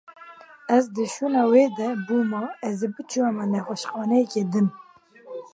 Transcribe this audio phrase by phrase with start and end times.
[0.75, 4.67] Ez di şûna wê de bûma ez ê biçûma nexweşxaneyeke din.